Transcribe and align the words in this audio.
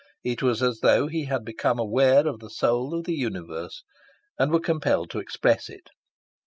It 0.23 0.41
was 0.41 0.63
as 0.63 0.79
though 0.79 1.05
he 1.05 1.25
had 1.25 1.45
become 1.45 1.77
aware 1.77 2.25
of 2.27 2.39
the 2.39 2.49
soul 2.49 2.95
of 2.97 3.03
the 3.05 3.13
universe 3.13 3.83
and 4.39 4.51
were 4.51 4.59
compelled 4.59 5.11
to 5.11 5.19
express 5.19 5.69
it. 5.69 5.91